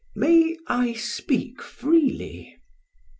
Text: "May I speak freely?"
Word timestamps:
"May 0.15 0.57
I 0.65 0.93
speak 0.93 1.61
freely?" 1.61 2.57